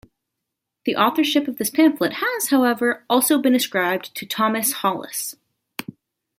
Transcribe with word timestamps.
The 0.85 0.95
authorship 0.95 1.47
of 1.47 1.57
this 1.59 1.69
pamphlet 1.69 2.13
has, 2.13 2.47
however, 2.49 3.05
also 3.07 3.37
been 3.37 3.53
ascribed 3.53 4.15
to 4.15 4.25
Thomas 4.25 4.73
Hollis. 4.73 5.35